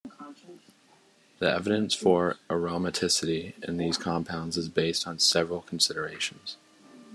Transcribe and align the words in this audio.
The 1.37 1.51
evidence 1.51 1.93
for 1.93 2.37
aromaticity 2.49 3.53
in 3.63 3.77
these 3.77 3.99
compounds 3.99 4.57
is 4.57 4.67
based 4.67 5.05
on 5.05 5.19
several 5.19 5.61
considerations. 5.61 6.57